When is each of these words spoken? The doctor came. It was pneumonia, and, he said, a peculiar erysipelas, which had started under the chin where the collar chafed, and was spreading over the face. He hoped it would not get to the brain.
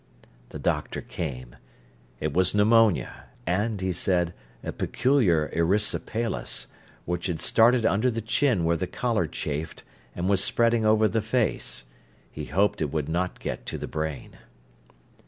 The 0.49 0.57
doctor 0.57 0.99
came. 1.01 1.57
It 2.19 2.33
was 2.33 2.55
pneumonia, 2.55 3.25
and, 3.45 3.79
he 3.81 3.91
said, 3.91 4.33
a 4.63 4.71
peculiar 4.71 5.51
erysipelas, 5.53 6.65
which 7.05 7.27
had 7.27 7.39
started 7.39 7.85
under 7.85 8.09
the 8.09 8.19
chin 8.19 8.63
where 8.63 8.77
the 8.77 8.87
collar 8.87 9.27
chafed, 9.27 9.83
and 10.15 10.27
was 10.27 10.43
spreading 10.43 10.87
over 10.87 11.07
the 11.07 11.21
face. 11.21 11.83
He 12.31 12.45
hoped 12.45 12.81
it 12.81 12.91
would 12.91 13.09
not 13.09 13.39
get 13.39 13.67
to 13.67 13.77
the 13.77 13.85
brain. 13.87 14.39